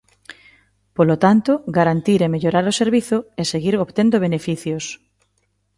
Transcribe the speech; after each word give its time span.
Polo 0.95 1.15
tanto, 1.23 1.51
garantir 1.77 2.19
e 2.25 2.31
mellorar 2.33 2.65
o 2.71 2.77
servizo, 2.81 3.17
e 3.41 3.43
seguir 3.51 3.75
obtendo 3.85 4.23
beneficios. 4.25 4.85